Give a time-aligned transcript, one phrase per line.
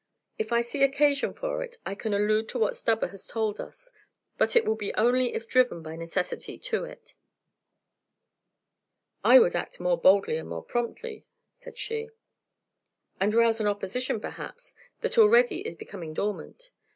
[0.39, 3.91] If I see occasion for it, I can allude to what Stubber has told us;
[4.35, 7.13] but it will be only if driven by necessity to it."
[9.23, 12.09] "I would act more boldly and more promptly," said she.
[13.19, 16.71] "And rouse an opposition, perhaps, that already is becoming dormant.